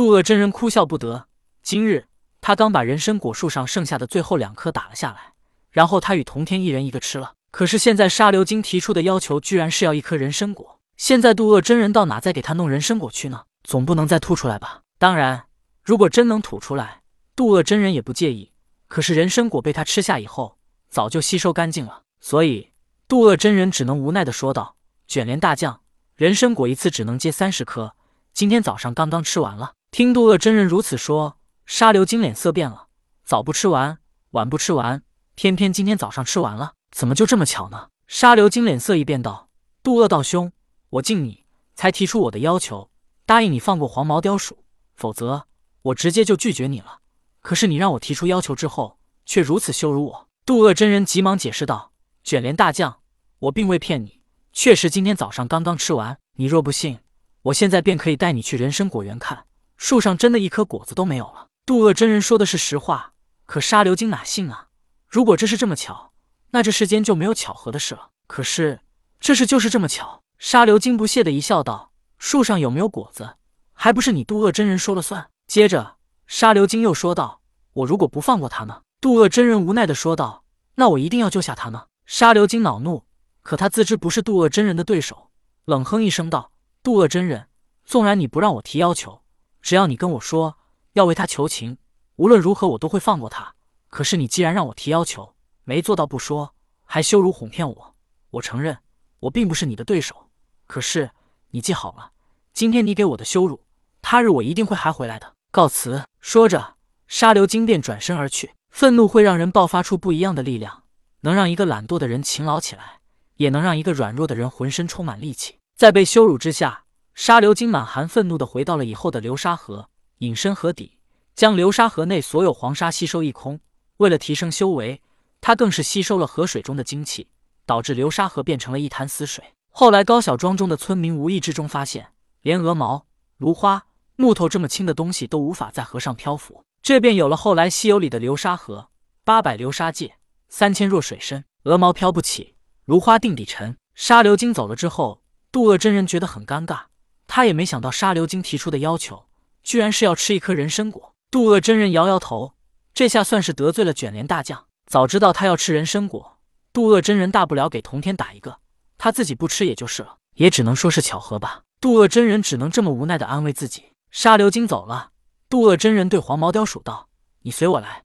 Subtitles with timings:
[0.00, 1.26] 渡恶真人哭笑不得。
[1.62, 2.06] 今日
[2.40, 5.34] 他刚把人参果树上剩下的最后两颗打了下来，
[5.70, 7.34] 然后他与童天一人一个吃了。
[7.50, 10.80] 可是现在沙流金提出的要求居然是要一颗人参果。
[10.96, 13.42] 现在渡恶真人到哪再给他弄人参果去呢？
[13.62, 14.80] 总不能再吐出来吧？
[14.98, 15.44] 当然，
[15.84, 17.02] 如果真能吐出来，
[17.36, 18.52] 渡恶真人也不介意。
[18.88, 20.56] 可是人参果被他吃下以后，
[20.88, 22.70] 早就吸收干净了，所以
[23.06, 24.76] 渡恶真人只能无奈的说道
[25.06, 25.82] ：“卷帘大将，
[26.16, 27.94] 人参果一次只能接三十颗，
[28.32, 31.36] 今天早上刚刚吃完了。”听渡恶真人如此说，
[31.66, 32.86] 沙流金脸色变了。
[33.24, 33.98] 早不吃完，
[34.30, 35.02] 晚不吃完，
[35.34, 37.88] 偏偏今天早上吃完了，怎么就这么巧呢？
[38.06, 39.48] 沙流金脸色一变道
[39.82, 40.52] ：“渡恶道兄。”
[40.90, 41.44] 我敬你，
[41.74, 42.88] 才提出我的要求，
[43.26, 45.46] 答应你放过黄毛雕鼠，否则
[45.82, 47.00] 我直接就拒绝你了。
[47.40, 50.28] 可是你让我提出要求之后，却如此羞辱我。
[50.46, 53.00] 渡恶真人急忙解释道：“卷帘大将，
[53.40, 54.20] 我并未骗你，
[54.52, 56.16] 确实今天早上刚刚吃完。
[56.36, 57.00] 你若不信，
[57.42, 59.46] 我现在便可以带你去人参果园看，
[59.80, 63.14] 树上真的一颗果子都没有了。”渡恶真人说的是实话，
[63.46, 64.66] 可沙流金哪信啊？
[65.08, 66.12] 如果这是这么巧，
[66.50, 68.10] 那这世间就没有巧合的事了。
[68.26, 68.80] 可是
[69.18, 70.22] 这事就是这么巧。
[70.38, 73.36] 沙流金不屑的一笑，道：“树上有没有果子，
[73.72, 75.96] 还不是你渡恶真人说了算？”接着，
[76.26, 77.40] 沙流金又说道
[77.72, 80.44] ：“我如果不放过他呢？”渡恶真人无奈的说道
[80.76, 83.04] ：“那我一定要救下他呢。”沙流金恼怒，
[83.42, 85.30] 可他自知不是渡恶真人的对手，
[85.64, 86.52] 冷哼一声道
[86.82, 87.48] ：“渡恶真人，
[87.84, 89.19] 纵然你不让我提要求，
[89.62, 90.56] 只要你跟我说
[90.94, 91.78] 要为他求情，
[92.16, 93.54] 无论如何我都会放过他。
[93.88, 97.94] 可是你既然让我提要求，没做到不说，还羞辱哄骗我，
[98.30, 98.78] 我承认
[99.20, 100.28] 我并不是你的对手。”
[100.66, 101.10] 可是
[101.50, 102.12] 你记好了，
[102.52, 103.64] 今天你给我的羞辱，
[104.00, 105.34] 他日我一定会还回来的。
[105.50, 106.04] 告辞。
[106.20, 106.76] 说着，
[107.08, 108.52] 沙流金便转身而去。
[108.70, 110.84] 愤怒会让人爆发出不一样的力量，
[111.22, 113.00] 能让一个懒惰的人勤劳起来，
[113.34, 115.58] 也能让一个软弱的人浑身充满力气。
[115.74, 120.98] 在被羞辱之下，沙流金满含愤怒的回到了以后的流沙河，隐身河底，
[121.34, 123.60] 将流沙河内所有黄沙吸收一空。
[123.98, 125.02] 为了提升修为，
[125.40, 127.28] 他更是吸收了河水中的精气，
[127.66, 129.44] 导致流沙河变成了一潭死水。
[129.70, 132.08] 后来，高小庄中的村民无意之中发现，
[132.42, 133.86] 连鹅毛、芦花、
[134.16, 138.88] 木头这么轻的东西都无法在河上漂浮，这便有了后来西游里的流沙河。
[139.24, 140.16] 八百流沙界，
[140.48, 142.54] 三千弱水深，鹅毛飘不起，
[142.86, 143.76] 芦花定底沉。
[143.94, 146.84] 沙流金走了之后，渡恶真人觉得很尴尬，
[147.32, 149.26] 他也没想到沙流金提出的要求，
[149.62, 151.14] 居然是要吃一颗人参果。
[151.30, 152.54] 渡恶真人摇摇头，
[152.92, 154.66] 这下算是得罪了卷帘大将。
[154.84, 156.38] 早知道他要吃人参果，
[156.72, 158.58] 渡恶真人大不了给童天打一个。
[158.98, 161.62] 他自己不吃也就是了，也只能说是巧合吧。
[161.80, 163.92] 渡恶真人只能这么无奈的安慰自己。
[164.10, 165.12] 沙流金走了，
[165.48, 167.08] 渡恶真人对黄毛雕鼠道
[167.42, 168.02] ：“你随我来。”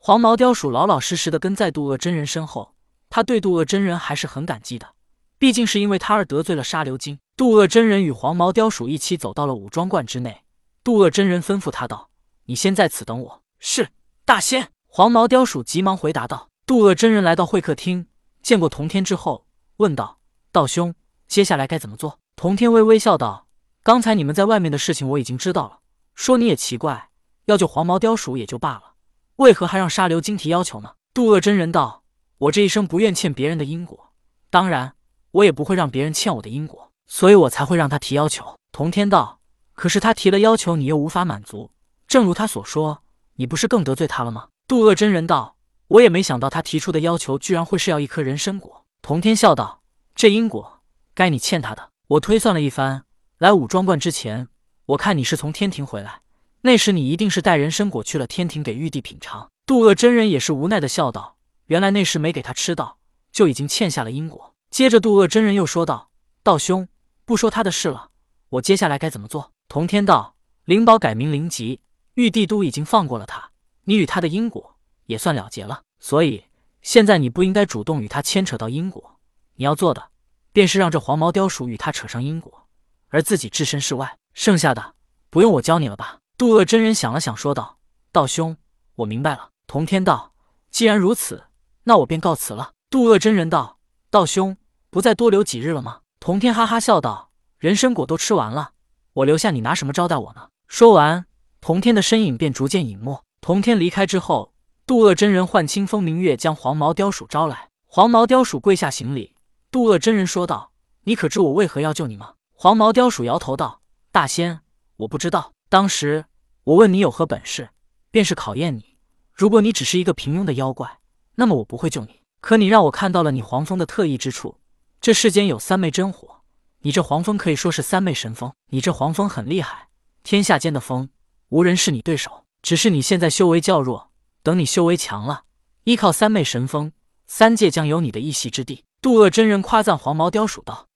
[0.00, 2.74] 黄毛雕鼠老老实实的跟在渡恶真人身后，
[3.10, 4.94] 他对渡恶真人还是很感激的，
[5.36, 7.18] 毕竟是因为他而得罪了沙流金。
[7.34, 10.42] 渡恶真人与黄毛雕鼠一起走到了武装观之内，
[10.84, 12.10] 渡恶真人吩咐他道
[12.44, 13.88] ：“你先在此等我。”是
[14.24, 14.68] 大仙。
[14.86, 16.50] 黄毛雕鼠急忙回答道。
[16.66, 18.06] 渡恶真人来到会客厅，
[18.42, 19.46] 见过童天之后。
[19.78, 20.18] 问道
[20.52, 20.94] ：“道兄，
[21.26, 23.46] 接下来该怎么做？”童天微微笑道
[23.82, 25.78] ：“刚才你们在外面的事情我已经知道了。
[26.14, 27.08] 说你也奇怪，
[27.46, 28.94] 要救黄毛雕鼠也就罢了，
[29.36, 32.04] 为何还让沙流金提要求呢？”渡恶真人道
[32.36, 34.12] ：“我这一生不愿欠别人的因果，
[34.50, 34.94] 当然，
[35.30, 39.40] 我也不会让别人欠我的因果，所以我才会让他提要求。”童天道
[39.74, 41.70] ：“可是他提了要求，你又无法满足，
[42.08, 43.02] 正如他所说，
[43.34, 45.56] 你不是更得罪他了吗？”渡恶真人道
[45.88, 49.82] ：“我也没想到他提出的要求居然会是要一颗人参果。”童天笑道
[50.14, 50.80] ：“这因果
[51.14, 51.90] 该你欠他的。
[52.08, 53.04] 我推算了一番，
[53.38, 54.48] 来武装观之前，
[54.86, 56.20] 我看你是从天庭回来，
[56.62, 61.36] 那时你一定是带人参果去了天庭给玉帝品尝。”渡恶真人也是无奈的笑道
[61.66, 62.98] ：“原来那时没给他吃到，
[63.30, 66.10] 就已经欠下了因果。”接着，渡恶真人又说道
[66.42, 66.88] ：“道兄，
[67.32, 68.10] 不说他的事了，
[68.50, 71.80] 我接下来该怎么做？”童天道：“灵宝改名灵吉，
[72.12, 73.52] 玉帝都已经放过了他，
[73.84, 74.76] 你与他的因果
[75.06, 76.44] 也算了结了，所以。”
[76.82, 79.18] 现在你不应该主动与他牵扯到因果，
[79.54, 80.10] 你要做的
[80.52, 82.66] 便是让这黄毛雕鼠与他扯上因果，
[83.08, 84.18] 而自己置身事外。
[84.34, 84.94] 剩下的
[85.30, 86.18] 不用我教你了吧？
[86.36, 87.78] 渡恶真人想了想，说道
[88.12, 88.56] ：“道兄，
[88.96, 90.34] 我明白了。”童天道
[90.70, 91.44] ：“既然如此，
[91.84, 93.78] 那我便告辞了。”渡恶真人道
[94.10, 94.56] ：“道兄，
[94.90, 97.30] 不再多留几日了吗？”童天哈哈笑道
[97.62, 98.72] ：“人参果都吃完了，
[99.12, 101.26] 我留下你拿什么招待我呢？”说完，
[101.60, 103.22] 童天的身影便逐渐隐没。
[103.40, 104.52] 童天离开之后。
[104.84, 107.68] 渡恶真人唤清风明月，将黄毛雕鼠招来。
[107.86, 109.36] 黄毛雕鼠跪下行礼。
[109.70, 110.72] 渡恶真人说道
[111.06, 113.80] ：“你可知我为何要救你吗？”黄毛雕鼠摇头道
[114.10, 114.60] ：“大仙，
[114.96, 115.52] 我不知道。
[115.68, 116.24] 当时
[116.64, 117.70] 我问你有何本事，
[118.10, 118.96] 便是考验你。
[119.32, 120.98] 如果你只是一个平庸的妖怪，
[121.36, 122.20] 那么我不会救你。
[122.40, 124.58] 可你让我看到了你黄蜂的特异之处。
[125.00, 126.41] 这世间有三昧真火，
[126.84, 128.52] 你这黄蜂可以说是三昧神蜂。
[128.70, 129.88] 你这黄蜂很厉害，
[130.24, 131.08] 天下间的风，
[131.48, 132.44] 无人是你对手。
[132.60, 134.10] 只是你现在修为较弱，
[134.42, 135.44] 等你修为强了，
[135.84, 136.92] 依靠三昧神风，
[137.26, 140.86] 三界将有你的一席之地。”渡恶真人夸赞黄毛雕鼠道：“